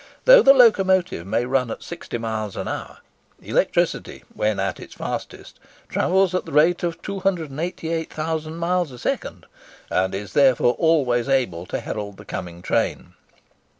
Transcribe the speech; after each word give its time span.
Though 0.25 0.41
the 0.41 0.51
locomotive 0.51 1.27
may 1.27 1.45
run 1.45 1.69
at 1.69 1.83
60 1.83 2.17
miles 2.17 2.55
an 2.57 2.67
hour, 2.67 3.01
electricity, 3.39 4.23
when 4.33 4.59
at 4.59 4.79
its 4.79 4.95
fastest, 4.95 5.59
travels 5.89 6.33
at 6.33 6.47
the 6.47 6.51
rate 6.51 6.81
of 6.81 7.03
288,000 7.03 8.55
miles 8.55 8.91
a 8.91 8.97
second, 8.97 9.45
and 9.91 10.15
is 10.15 10.33
therefore 10.33 10.73
always 10.79 11.29
able 11.29 11.67
to 11.67 11.79
herald 11.79 12.17
the 12.17 12.25
coming 12.25 12.63
train. 12.63 13.13